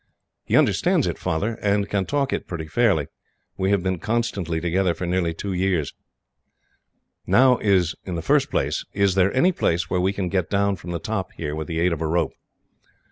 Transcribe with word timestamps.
"He 0.45 0.55
understands 0.57 1.05
it, 1.05 1.19
Father, 1.19 1.59
and 1.61 1.87
can 1.87 2.07
talk 2.07 2.33
it 2.33 2.47
pretty 2.47 2.65
fairly. 2.65 3.05
We 3.55 3.69
have 3.69 3.83
been 3.83 3.99
constantly 3.99 4.59
together 4.59 4.95
for 4.95 5.05
nearly 5.05 5.35
two 5.35 5.53
years. 5.53 5.93
"Now, 7.27 7.57
in 7.57 8.15
the 8.15 8.23
first 8.23 8.49
place, 8.49 8.83
is 8.93 9.13
there 9.13 9.31
any 9.31 9.51
place 9.51 9.91
where 9.91 10.01
we 10.01 10.11
can 10.11 10.27
get 10.27 10.49
down 10.49 10.75
from 10.77 10.89
the 10.89 10.97
top 10.97 11.33
here, 11.33 11.53
with 11.53 11.67
the 11.67 11.79
aid 11.79 11.93
of 11.93 12.01
a 12.01 12.07
rope?" 12.07 12.31